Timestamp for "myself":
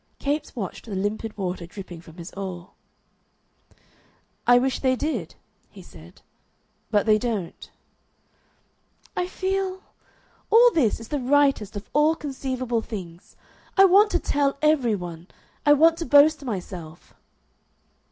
16.43-17.13